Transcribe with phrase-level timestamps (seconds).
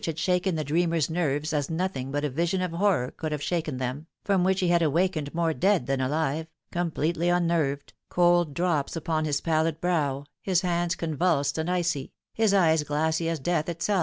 [0.03, 3.43] 241 had shaken the dreamer's nerves as nothing but a vision of horror could have
[3.43, 8.95] shaken them, from which he had awakened more dead than alive, completely nnnerved, cold drops
[8.95, 13.99] upon his pallid brow, his hands convulsed and icy, his eyes glassy as death itself.